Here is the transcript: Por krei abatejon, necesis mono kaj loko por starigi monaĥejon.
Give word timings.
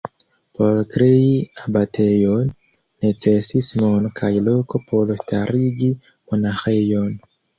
Por 0.59 0.77
krei 0.93 1.25
abatejon, 1.65 2.47
necesis 3.07 3.69
mono 3.83 4.11
kaj 4.21 4.31
loko 4.49 4.83
por 4.89 5.13
starigi 5.25 5.93
monaĥejon. 6.09 7.15